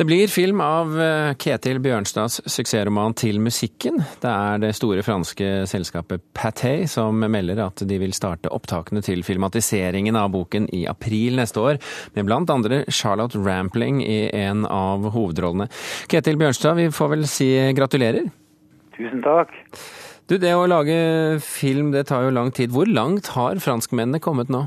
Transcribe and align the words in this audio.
Det 0.00 0.04
blir 0.04 0.28
film 0.32 0.62
av 0.64 0.94
eh, 0.96 1.34
Ketil 1.36 1.76
Bjørnstads 1.84 2.38
suksessroman 2.48 3.12
Til 3.20 3.36
musikken. 3.44 3.98
Det 4.22 4.30
er 4.30 4.62
det 4.62 4.70
store 4.78 5.02
franske 5.04 5.66
selskapet 5.68 6.22
Pathé 6.32 6.86
som 6.88 7.20
melder 7.20 7.60
at 7.66 7.82
de 7.84 7.98
vil 8.00 8.14
starte 8.16 8.48
opptakene 8.48 9.04
til 9.04 9.20
filmatiseringen 9.20 10.16
av 10.16 10.30
boken 10.32 10.70
i 10.72 10.86
april 10.88 11.36
neste 11.36 11.60
år, 11.60 11.82
med 12.16 12.30
blant 12.30 12.48
andre 12.48 12.80
Charlotte 12.88 13.36
Rampling 13.36 14.00
i 14.00 14.30
en 14.40 14.64
av 14.64 15.04
hovedrollene. 15.12 15.68
Ketil 16.08 16.40
Bjørnstad, 16.40 16.80
vi 16.80 16.88
får 16.88 17.12
vel 17.18 17.28
si 17.28 17.52
gratulerer? 17.76 18.32
Tusen 18.96 19.20
takk. 19.28 19.52
Du, 20.32 20.38
Det 20.40 20.56
å 20.56 20.64
lage 20.64 20.96
film 21.44 21.92
det 21.92 22.06
tar 22.08 22.24
jo 22.24 22.32
lang 22.40 22.48
tid. 22.56 22.72
Hvor 22.72 22.88
langt 22.88 23.34
har 23.36 23.60
franskmennene 23.60 24.24
kommet 24.24 24.48
nå? 24.48 24.64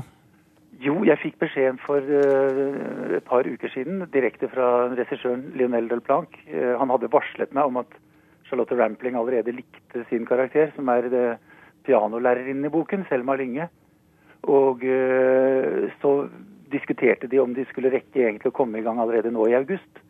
Jo, 0.84 0.98
jeg 1.06 1.16
fikk 1.22 1.38
beskjeden 1.40 1.78
for 1.80 2.04
uh, 2.04 3.14
et 3.16 3.24
par 3.24 3.46
uker 3.48 3.70
siden 3.72 4.02
direkte 4.12 4.50
fra 4.52 4.90
regissøren 4.92 5.46
Lionel 5.56 5.86
Delplanc. 5.88 6.34
Uh, 6.50 6.74
han 6.76 6.90
hadde 6.92 7.08
varslet 7.12 7.54
meg 7.56 7.70
om 7.70 7.78
at 7.80 7.94
Charlotte 8.44 8.76
Rampling 8.76 9.16
allerede 9.16 9.54
likte 9.56 10.02
sin 10.10 10.26
karakter, 10.28 10.74
som 10.76 10.90
er 10.92 11.08
uh, 11.08 11.62
pianolærerinnen 11.88 12.68
i 12.68 12.72
boken, 12.74 13.06
Selma 13.08 13.36
Lynge. 13.40 13.70
Og 14.44 14.82
så 16.02 16.10
diskuterte 16.68 17.30
de 17.32 17.38
om 17.40 17.54
de 17.56 17.62
skulle 17.70 17.88
rekke 17.94 18.26
egentlig 18.26 18.50
å 18.50 18.56
komme 18.58 18.76
i 18.76 18.84
gang 18.84 18.98
allerede 19.00 19.30
nå 19.32 19.46
i 19.48 19.54
august. 19.56 20.02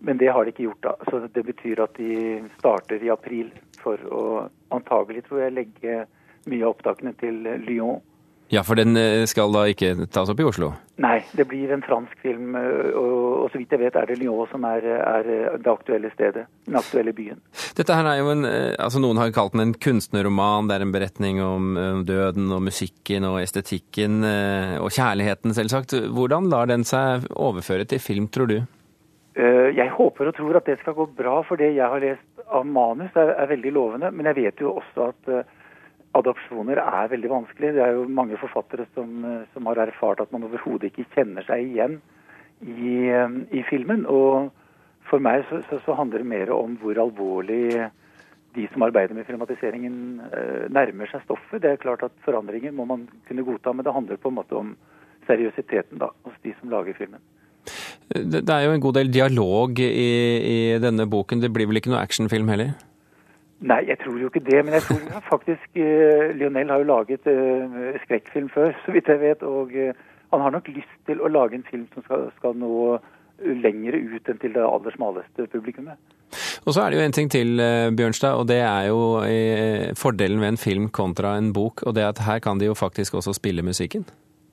Men 0.00 0.16
det 0.16 0.30
har 0.32 0.46
de 0.46 0.54
ikke 0.54 0.64
gjort 0.64 0.86
da. 0.86 0.94
Så 1.10 1.20
det 1.34 1.42
betyr 1.44 1.82
at 1.84 2.00
de 2.00 2.38
starter 2.54 3.04
i 3.04 3.12
april 3.12 3.50
for 3.82 4.00
å 4.08 4.22
antagelig, 4.72 5.26
tror 5.26 5.44
jeg, 5.44 5.56
legge 5.58 5.98
mye 6.48 6.64
av 6.64 6.72
opptakene 6.72 7.12
til 7.20 7.44
Lyon. 7.66 8.00
Ja, 8.52 8.60
for 8.62 8.76
den 8.76 8.92
eh, 9.00 9.24
skal 9.24 9.48
da 9.54 9.62
ikke 9.70 9.94
tas 10.12 10.28
opp 10.28 10.40
i 10.42 10.44
Oslo? 10.44 10.74
Nei, 11.00 11.22
det 11.32 11.46
blir 11.48 11.70
en 11.72 11.80
fransk 11.86 12.18
film. 12.20 12.52
Eh, 12.58 12.90
og, 13.00 13.46
og 13.46 13.46
så 13.48 13.56
vidt 13.56 13.70
jeg 13.72 13.80
vet 13.80 13.94
er 13.96 14.10
det 14.10 14.18
Lyon 14.20 14.50
som 14.50 14.66
er, 14.68 14.84
er, 14.92 15.30
det 15.56 15.72
aktuelle 15.72 16.10
stedet. 16.12 16.44
Den 16.68 16.76
aktuelle 16.76 17.14
byen. 17.16 17.40
Dette 17.78 17.96
her 17.96 18.10
er 18.10 18.18
jo 18.20 18.28
en, 18.34 18.44
eh, 18.44 18.74
altså 18.76 19.00
Noen 19.00 19.22
har 19.22 19.32
kalt 19.32 19.56
den 19.56 19.64
en 19.64 19.72
kunstnerroman. 19.72 20.68
Det 20.68 20.76
er 20.76 20.84
en 20.84 20.92
beretning 20.92 21.40
om 21.40 21.72
døden 22.04 22.52
og 22.52 22.60
musikken 22.66 23.24
og 23.24 23.40
estetikken 23.40 24.20
og 24.20 24.92
kjærligheten, 24.92 25.56
selvsagt. 25.56 25.96
Hvordan 26.12 26.52
lar 26.52 26.68
den 26.68 26.84
seg 26.84 27.24
overføre 27.32 27.88
til 27.88 28.04
film, 28.04 28.28
tror 28.28 28.52
du? 28.52 28.58
Jeg 29.32 29.88
håper 29.96 30.28
og 30.28 30.36
tror 30.36 30.60
at 30.60 30.68
det 30.68 30.76
skal 30.82 30.98
gå 30.98 31.08
bra, 31.16 31.38
for 31.48 31.56
det 31.56 31.70
jeg 31.72 31.88
har 31.88 32.04
lest 32.04 32.44
av 32.52 32.68
manus 32.68 33.16
er, 33.16 33.32
er 33.32 33.48
veldig 33.54 33.72
lovende. 33.72 34.12
Men 34.12 34.28
jeg 34.28 34.42
vet 34.42 34.60
jo 34.60 34.76
også 34.76 35.08
at 35.08 35.34
adopsjoner 36.18 36.80
er 36.82 37.12
veldig 37.12 37.30
vanskelig. 37.30 37.74
Det 37.76 37.84
er 37.84 37.96
jo 37.96 38.08
mange 38.08 38.38
forfattere 38.40 38.86
som, 38.94 39.24
eh, 39.24 39.46
som 39.54 39.66
har 39.66 39.80
erfart 39.86 40.20
at 40.20 40.32
man 40.32 40.44
overhodet 40.44 40.90
ikke 40.90 41.08
kjenner 41.14 41.44
seg 41.46 41.64
igjen 41.70 42.00
i, 42.60 43.08
eh, 43.08 43.38
i 43.52 43.64
filmen. 43.70 44.04
Og 44.06 44.50
for 45.08 45.18
meg 45.18 45.44
så, 45.48 45.62
så, 45.68 45.80
så, 45.84 45.96
handler 45.98 46.22
det 46.22 46.30
mer 46.32 46.52
om 46.54 46.76
hvor 46.76 47.00
alvorlig 47.00 47.90
de 48.52 48.68
som 48.72 48.84
arbeider 48.84 49.16
med 49.16 49.24
filmatiseringen, 49.24 50.20
eh, 50.28 50.68
nærmer 50.68 51.08
seg 51.08 51.24
stoffet. 51.24 51.62
Det 51.62 51.70
er 51.70 51.80
klart 51.80 52.04
at 52.04 52.12
forandringer 52.24 52.72
må 52.72 52.84
man 52.84 53.08
kunne 53.28 53.44
godta, 53.44 53.72
men 53.72 53.84
det 53.84 53.94
handler 53.96 54.20
på 54.20 54.28
en 54.28 54.40
måte 54.40 54.58
om 54.58 54.76
seriøsiteten 55.26 56.02
da, 56.02 56.10
hos 56.26 56.36
de 56.44 56.52
som 56.60 56.68
lager 56.68 56.98
filmen. 56.98 57.22
Det 58.12 58.50
er 58.50 58.66
jo 58.66 58.72
en 58.74 58.82
god 58.82 58.98
del 58.98 59.08
dialog 59.08 59.78
i, 59.80 60.10
i 60.44 60.78
denne 60.82 61.06
boken. 61.08 61.40
Det 61.40 61.52
blir 61.54 61.70
vel 61.70 61.80
ikke 61.80 61.92
noe 61.94 62.02
actionfilm 62.02 62.50
heller? 62.52 62.74
Nei, 63.62 63.82
jeg 63.86 63.98
tror 64.02 64.16
jo 64.18 64.30
ikke 64.30 64.42
det. 64.42 64.60
Men 64.64 64.76
jeg 64.78 64.86
tror 64.88 65.02
faktisk 65.32 65.78
eh, 65.78 66.32
Lionel 66.38 66.72
har 66.72 66.82
jo 66.82 66.88
laget 66.90 67.28
eh, 67.30 68.00
skrekkfilm 68.06 68.50
før, 68.54 68.72
så 68.84 68.94
vidt 68.94 69.10
jeg 69.10 69.22
vet. 69.22 69.44
Og 69.46 69.74
eh, 69.74 69.92
han 70.32 70.44
har 70.44 70.54
nok 70.54 70.70
lyst 70.72 70.96
til 71.06 71.22
å 71.22 71.30
lage 71.30 71.58
en 71.58 71.68
film 71.68 71.86
som 71.94 72.06
skal, 72.06 72.30
skal 72.38 72.56
nå 72.58 72.98
lengre 73.42 73.98
ut 73.98 74.28
enn 74.30 74.38
til 74.38 74.52
det 74.54 74.62
aller 74.62 74.94
smaleste 74.94 75.48
publikummet. 75.50 75.98
Og 76.62 76.74
så 76.74 76.84
er 76.84 76.92
det 76.92 76.98
jo 77.00 77.04
en 77.04 77.14
ting 77.16 77.30
til, 77.32 77.58
Bjørnstad, 77.98 78.38
og 78.38 78.46
det 78.48 78.60
er 78.62 78.86
jo 78.86 79.00
fordelen 79.98 80.40
ved 80.40 80.52
en 80.52 80.60
film 80.60 80.86
kontra 80.94 81.34
en 81.36 81.50
bok. 81.52 81.82
Og 81.82 81.96
det 81.96 82.04
at 82.06 82.22
her 82.22 82.38
kan 82.44 82.60
de 82.60 82.70
jo 82.70 82.76
faktisk 82.78 83.18
også 83.18 83.34
spille 83.36 83.64
musikken. 83.66 84.06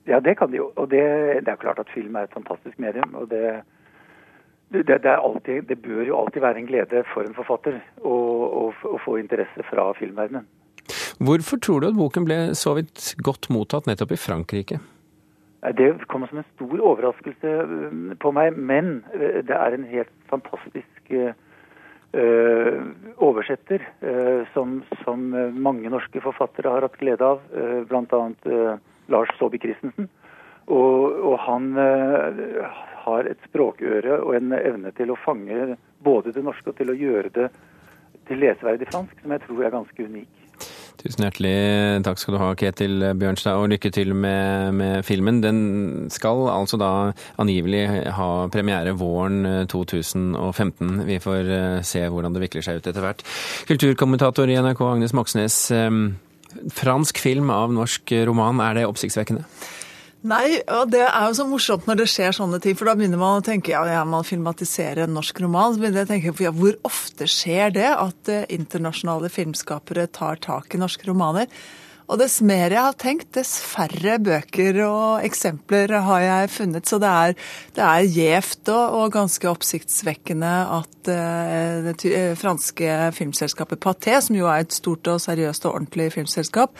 Ja, 0.09 0.17
det 0.25 0.39
kan 0.39 0.49
de 0.51 0.57
jo. 0.57 0.71
Og 0.75 0.89
det, 0.91 1.03
det 1.45 1.53
er 1.53 1.61
klart 1.61 1.79
at 1.79 1.91
film 1.93 2.17
er 2.17 2.25
et 2.25 2.33
fantastisk 2.33 2.79
medium. 2.81 3.13
og 3.13 3.29
det 3.29 3.61
det, 4.69 4.85
det, 5.03 5.17
alltid, 5.17 5.63
det, 5.69 5.81
bør 5.81 6.03
jo 6.05 6.17
alltid 6.19 6.41
være 6.41 6.61
en 6.61 6.69
glede 6.69 7.03
for 7.13 7.25
en 7.25 7.33
forfatter 7.33 7.79
å, 8.05 8.69
få 9.05 9.17
interesse 9.17 9.65
fra 9.69 9.89
filmverdenen. 9.97 10.45
Hvorfor 11.19 11.59
tror 11.61 11.81
du 11.81 11.89
at 11.89 11.97
boken 11.97 12.25
ble 12.25 12.37
så 12.57 12.75
vidt 12.77 13.13
godt 13.25 13.49
mottatt 13.53 13.89
nettopp 13.89 14.13
i 14.13 14.21
Frankrike? 14.21 14.79
Det 15.75 15.89
kom 16.07 16.23
som 16.29 16.39
en 16.39 16.47
stor 16.53 16.77
overraskelse 16.77 17.55
mm, 17.67 18.13
på 18.21 18.31
meg, 18.35 18.55
men 18.55 19.01
eh, 19.17 19.41
det 19.43 19.57
er 19.57 19.75
en 19.75 19.87
helt 19.89 20.13
fantastisk 20.31 21.11
øh, 21.11 22.77
oversetter 23.17 23.83
øh, 24.01 24.45
som, 24.53 24.79
som, 25.01 25.25
mange 25.51 25.91
norske 25.91 26.21
forfattere 26.23 26.71
har 26.71 26.87
hatt 26.87 26.95
glede 27.01 27.25
av, 27.25 27.43
øh, 27.51 27.83
bl.a. 27.89 28.23
Lars 29.11 29.35
Saabye 29.35 29.65
Christensen. 29.65 30.07
Og, 30.69 31.17
og 31.25 31.39
han 31.41 31.73
har 33.05 33.29
et 33.29 33.47
språkøre 33.49 34.19
og 34.23 34.35
en 34.37 34.53
evne 34.59 34.93
til 34.97 35.13
å 35.13 35.19
fange 35.23 35.75
både 36.03 36.33
det 36.35 36.43
norske 36.45 36.71
og 36.71 36.77
til 36.79 36.91
å 36.93 36.97
gjøre 36.97 37.31
det 37.35 37.49
til 38.29 38.43
leseverdig 38.43 38.89
fransk, 38.91 39.15
som 39.21 39.33
jeg 39.33 39.45
tror 39.45 39.65
er 39.65 39.73
ganske 39.73 40.05
unik. 40.05 40.39
Tusen 40.99 41.23
hjertelig 41.23 42.01
takk 42.03 42.19
skal 42.19 42.35
du 42.35 42.39
ha, 42.41 42.49
Ketil 42.59 43.03
Bjørnstad, 43.15 43.55
og 43.55 43.69
lykke 43.71 43.91
til 43.95 44.11
med, 44.11 44.73
med, 44.75 45.05
filmen. 45.07 45.39
Den 45.39 45.59
skal 46.11 46.49
altså 46.51 46.79
da 46.79 46.89
angivelig 47.39 47.85
ha 48.17 48.49
premiere 48.51 48.91
våren 48.99 49.47
2015. 49.71 50.89
Eh, 50.99 51.05
Vi 51.07 51.21
får 51.23 51.53
eh, 51.55 51.77
se 51.87 52.03
hvordan 52.03 52.35
det 52.35 52.43
vikler 52.43 52.67
seg 52.67 52.81
ut 52.81 52.91
etter 52.91 53.05
hvert. 53.05 53.23
Kulturkommentator 53.71 54.51
i 54.51 54.59
NRK, 54.59 54.83
Agnes 54.89 55.15
Moxnes. 55.15 55.61
Eh, 55.71 56.67
fransk 56.75 57.23
film 57.23 57.53
av 57.53 57.71
norsk 57.71 58.11
roman, 58.27 58.59
er 58.65 58.81
det 58.81 58.89
oppsiktsvekkende? 58.89 59.47
Nei, 60.27 60.59
og 60.67 60.89
det 60.91 61.05
er 61.05 61.29
jo 61.29 61.35
så 61.37 61.45
morsomt 61.47 61.85
når 61.87 62.01
det 62.01 62.09
skjer 62.11 62.33
sånne 62.35 62.57
ting. 62.59 62.75
For 62.75 62.89
da 62.89 62.95
begynner 62.99 63.21
man 63.21 63.39
å 63.39 63.45
tenke 63.45 63.71
ja, 63.71 63.85
ja 63.87 64.01
man 64.03 64.27
filmatiserer 64.27 65.05
en 65.05 65.13
norsk 65.15 65.39
roman. 65.45 65.71
Så 65.71 65.79
begynner 65.79 66.03
jeg 66.03 66.09
å 66.09 66.11
tenke 66.11 66.43
ja, 66.43 66.51
hvor 66.55 66.75
ofte 66.87 67.27
skjer 67.29 67.71
det 67.77 67.87
at 67.93 68.31
uh, 68.33 68.41
internasjonale 68.51 69.31
filmskapere 69.31 70.09
tar 70.11 70.41
tak 70.43 70.75
i 70.75 70.81
norske 70.81 71.07
romaner? 71.07 71.47
Og 72.09 72.17
dess 72.17 72.39
mer 72.41 72.73
jeg 72.73 72.81
har 72.81 72.95
tenkt, 72.97 73.27
dess 73.37 73.59
færre 73.61 74.15
bøker 74.25 74.79
og 74.87 75.25
eksempler 75.25 75.91
har 76.07 76.23
jeg 76.23 76.51
funnet. 76.55 76.89
Så 76.89 76.97
det 77.01 77.09
er, 77.09 77.35
det 77.77 77.83
er 77.85 78.07
gjevt 78.15 78.71
og, 78.73 78.95
og, 78.97 79.11
ganske 79.13 79.49
oppsiktsvekkende 79.49 80.53
at 80.79 81.11
uh, 81.11 81.85
det 81.85 81.93
uh, 82.09 82.33
franske 82.39 82.95
filmselskapet 83.13 83.81
Paté, 83.83 84.15
som 84.25 84.37
jo 84.37 84.49
er 84.49 84.65
et 84.65 84.73
stort 84.73 85.05
og 85.11 85.21
seriøst 85.21 85.67
og 85.67 85.75
ordentlig 85.75 86.09
filmselskap, 86.15 86.73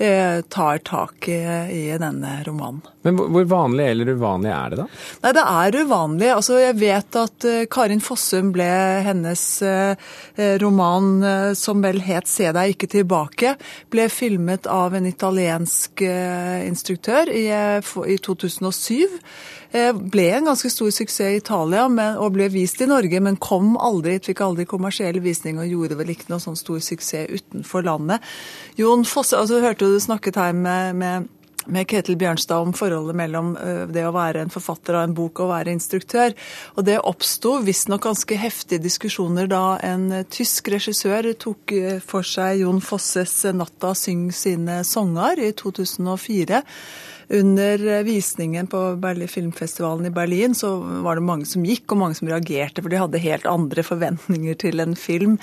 uh, 0.00 0.40
tar 0.48 0.80
tak 0.88 1.28
i, 1.28 1.40
i, 1.76 1.84
denne 2.00 2.38
romanen. 2.48 2.80
Men 3.04 3.20
hvor 3.20 3.44
vanlig 3.48 3.84
eller 3.92 4.14
uvanlig 4.16 4.50
er 4.52 4.72
det, 4.72 4.80
da? 4.80 4.88
Nei, 5.24 5.34
Det 5.36 5.44
er 5.44 5.78
uvanlig. 5.84 6.32
Altså, 6.38 6.58
Jeg 6.60 6.76
vet 6.80 7.16
at 7.16 7.46
Karin 7.72 8.02
Fossum 8.04 8.50
ble 8.52 8.68
hennes 9.06 9.44
roman, 10.60 11.54
som 11.56 11.80
vel 11.80 12.02
het 12.04 12.28
'Se 12.28 12.52
deg 12.52 12.74
ikke 12.76 12.90
tilbake', 12.92 13.54
ble 13.90 14.08
filmet 14.12 14.68
av 14.70 14.94
en 14.94 15.06
italiensk 15.06 16.02
eh, 16.06 16.66
instruktør 16.68 17.30
i, 17.32 17.46
eh, 17.52 17.90
i 18.06 18.16
2007. 18.22 19.18
Eh, 19.70 19.90
ble 19.92 20.26
en 20.34 20.48
ganske 20.50 20.70
stor 20.72 20.90
suksess 20.94 21.34
i 21.34 21.38
Italia 21.38 21.84
men, 21.88 22.16
og 22.18 22.34
ble 22.34 22.48
vist 22.50 22.80
i 22.82 22.88
Norge, 22.90 23.20
men 23.22 23.38
kom 23.38 23.76
aldri, 23.78 24.18
fikk 24.22 24.42
aldri 24.46 24.66
kommersiell 24.70 25.20
visning 25.22 25.60
og 25.62 25.70
gjorde 25.70 25.98
vel 26.00 26.14
ikke 26.14 26.30
noe 26.32 26.42
sånn 26.42 26.58
stor 26.58 26.80
suksess 26.82 27.30
utenfor 27.30 27.86
landet. 27.86 28.24
Jon 28.80 29.06
Fosse, 29.06 29.38
altså 29.38 29.62
hørte 29.62 29.90
du 29.90 30.00
snakket 30.02 30.40
her 30.40 30.56
med, 30.56 30.98
med 30.98 31.28
med 31.72 31.88
Ketil 31.90 32.18
Bjørnstad 32.20 32.66
om 32.66 32.74
forholdet 32.76 33.16
mellom 33.18 33.52
det 33.90 34.04
å 34.06 34.14
være 34.14 34.44
en 34.44 34.52
forfatter 34.52 34.98
av 34.98 35.08
en 35.08 35.16
bok 35.16 35.42
og 35.44 35.52
være 35.52 35.74
instruktør. 35.74 36.34
Og 36.76 36.84
Det 36.86 36.98
oppsto 36.98 37.56
visstnok 37.64 38.04
ganske 38.08 38.38
heftige 38.40 38.82
diskusjoner 38.82 39.50
da 39.50 39.78
en 39.86 40.24
tysk 40.30 40.72
regissør 40.74 41.30
tok 41.40 41.74
for 42.06 42.26
seg 42.26 42.64
Jon 42.64 42.80
Fosses 42.84 43.44
'Natta 43.44 43.94
syng 43.94 44.30
sine 44.32 44.82
songer' 44.84 45.44
i 45.48 45.52
2004. 45.52 46.62
Under 47.32 48.02
visningen 48.02 48.66
på 48.66 48.78
filmfestivalen 49.28 50.06
i 50.06 50.10
Berlin 50.10 50.54
så 50.54 50.76
var 50.76 51.14
det 51.14 51.22
mange 51.22 51.46
som 51.46 51.62
gikk, 51.62 51.92
og 51.92 52.00
mange 52.00 52.16
som 52.18 52.26
reagerte, 52.26 52.82
for 52.82 52.90
de 52.90 52.98
hadde 52.98 53.20
helt 53.22 53.46
andre 53.46 53.84
forventninger 53.86 54.56
til 54.58 54.82
en 54.82 54.96
film 54.98 55.36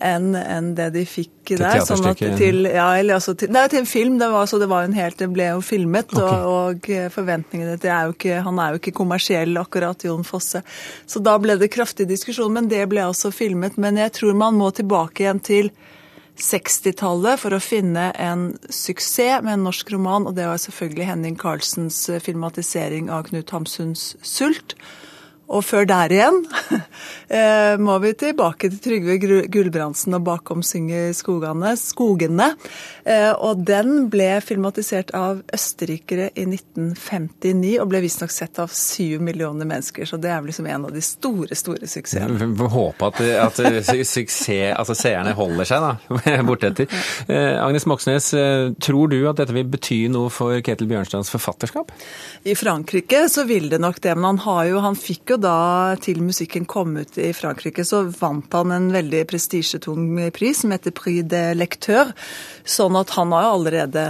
enn, 0.00 0.30
enn 0.32 0.70
det 0.78 0.86
de 0.94 1.02
fikk 1.04 1.32
til 1.50 1.60
der. 1.60 1.82
Sånn 1.84 2.08
til, 2.16 2.64
ja, 2.72 2.86
altså 3.02 3.36
til, 3.36 3.52
nei, 3.52 3.66
til 3.68 3.82
en 3.82 3.90
film. 3.90 4.16
Det 4.22 4.30
var, 4.32 4.48
det, 4.48 4.70
var 4.70 4.88
en 4.88 4.96
helt, 4.96 5.18
det 5.20 5.28
ble 5.34 5.50
jo 5.50 5.60
filmet, 5.60 6.08
okay. 6.16 6.46
og, 6.48 6.88
og, 6.88 7.12
forventningene 7.12 7.76
til 7.82 7.92
er 7.92 8.08
jo 8.08 8.16
ikke, 8.16 8.40
Han 8.46 8.62
er 8.62 8.72
jo 8.72 8.80
ikke 8.80 8.96
kommersiell, 8.96 9.52
akkurat, 9.60 10.08
Jon 10.08 10.24
Fosse. 10.24 10.64
Så 11.04 11.20
da 11.20 11.36
ble 11.42 11.58
det 11.60 11.68
kraftig 11.74 12.08
diskusjon, 12.08 12.54
men 12.56 12.72
det 12.72 12.80
ble 12.88 13.04
altså 13.04 13.28
filmet. 13.34 13.76
Men 13.76 14.00
jeg 14.00 14.16
tror 14.16 14.40
man 14.40 14.56
må 14.56 14.72
tilbake 14.72 15.26
igjen 15.26 15.44
til 15.44 15.70
60-tallet 16.36 17.40
for 17.40 17.56
å 17.56 17.62
finne 17.62 18.10
en 18.20 18.48
suksess 18.68 19.42
med 19.44 19.56
en 19.56 19.66
norsk 19.68 19.90
roman, 19.94 20.28
og 20.28 20.36
det 20.36 20.46
var 20.48 20.60
selvfølgelig 20.60 21.08
Henning 21.08 21.38
Carlsens 21.40 21.98
filmatisering 22.22 23.10
av 23.12 23.28
Knut 23.30 23.52
Hamsuns 23.54 24.14
'Sult'. 24.20 24.76
Og 25.46 25.62
før 25.62 25.86
der 25.86 26.10
igjen 26.10 26.40
eh, 27.36 27.76
må 27.78 27.98
vi 28.02 28.12
tilbake 28.18 28.70
til 28.72 28.80
Trygve 28.82 29.16
Gulbrandsen 29.52 30.16
og 30.18 30.24
'Bakom 30.26 30.62
synger 30.66 31.12
skogene'. 31.14 31.76
skogene. 31.78 32.48
Eh, 33.04 33.30
og 33.30 33.62
den 33.66 34.08
ble 34.10 34.40
filmatisert 34.42 35.12
av 35.14 35.44
østerrikere 35.54 36.30
i 36.34 36.46
1959 36.50 37.76
og 37.82 37.90
ble 37.92 38.02
visstnok 38.02 38.34
sett 38.34 38.58
av 38.58 38.72
syv 38.74 39.22
millioner 39.22 39.68
mennesker. 39.68 40.08
Så 40.08 40.18
det 40.18 40.32
er 40.32 40.40
vel 40.40 40.50
liksom 40.50 40.66
en 40.66 40.88
av 40.88 40.94
de 40.94 41.04
store, 41.04 41.54
store 41.54 41.86
suksessene. 41.86 42.40
Vi 42.42 42.58
får 42.58 42.72
håpe 42.74 43.12
at, 43.12 43.22
at 43.46 43.62
suksess, 44.16 44.74
altså 44.74 44.98
seerne 44.98 45.36
holder 45.38 45.70
seg 45.70 45.86
da, 45.86 46.42
bortetter. 46.48 46.90
Eh, 47.28 47.54
Agnes 47.62 47.86
Moxnes, 47.86 48.32
tror 48.82 49.14
du 49.14 49.20
at 49.30 49.38
dette 49.38 49.54
vil 49.54 49.70
bety 49.70 50.02
noe 50.10 50.32
for 50.34 50.58
Ketil 50.66 50.90
Bjørnstads 50.90 51.30
forfatterskap? 51.30 51.94
I 52.42 52.58
Frankrike 52.58 53.28
så 53.30 53.46
vil 53.46 53.70
det 53.70 53.78
nok 53.82 54.02
det, 54.02 54.14
men 54.18 54.34
han, 54.34 54.42
har 54.42 54.66
jo, 54.72 54.82
han 54.82 54.98
fikk 54.98 55.35
jo 55.36 55.42
da 55.42 55.96
til 56.02 56.22
musikken 56.24 56.66
kom 56.68 56.96
ut 56.98 57.16
i 57.20 57.30
Frankrike, 57.36 57.84
så 57.86 58.02
vant 58.08 58.52
han 58.56 58.72
en 58.74 58.88
veldig 58.94 59.22
prestisjetung 59.28 60.18
pris 60.34 60.62
som 60.62 60.72
heter 60.74 60.94
Prix 60.96 61.26
de 61.30 61.42
Lecteur. 61.56 62.12
Sånn 62.66 62.96
at 62.98 63.12
han 63.16 63.34
har 63.34 63.46
jo 63.46 63.52
allerede 63.58 64.04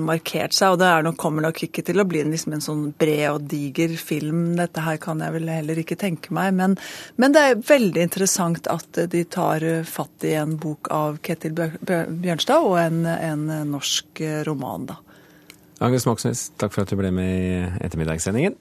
markert 0.00 0.56
seg, 0.56 0.74
og 0.74 0.80
det 0.82 0.90
nok, 1.06 1.18
kommer 1.20 1.44
nok 1.46 1.62
ikke 1.66 1.84
til 1.86 2.00
å 2.00 2.06
bli 2.08 2.22
en, 2.24 2.32
liksom 2.34 2.56
en 2.56 2.64
sånn 2.64 2.86
bred 3.00 3.26
og 3.34 3.46
diger 3.50 3.94
film. 4.00 4.56
Dette 4.58 4.84
her 4.86 5.00
kan 5.02 5.22
jeg 5.22 5.36
vel 5.36 5.52
heller 5.52 5.82
ikke 5.82 5.98
tenke 6.00 6.34
meg, 6.36 6.54
men, 6.56 6.78
men 7.20 7.36
det 7.36 7.44
er 7.44 7.62
veldig 7.70 8.06
interessant 8.08 8.70
at 8.70 9.04
de 9.12 9.24
tar 9.28 9.66
fatt 9.88 10.26
i 10.26 10.34
en 10.40 10.56
bok 10.60 10.90
av 10.94 11.20
Ketil 11.24 11.54
Bjørnstad 11.56 12.66
og 12.66 12.80
en, 12.80 13.04
en 13.06 13.46
norsk 13.70 14.24
roman, 14.48 14.90
da. 14.90 15.00
Agnes 15.80 16.04
Moxnes, 16.04 16.50
takk 16.60 16.74
for 16.74 16.84
at 16.84 16.90
du 16.92 16.98
ble 17.00 17.08
med 17.14 17.30
i 17.30 17.52
ettermiddagssendingen. 17.86 18.58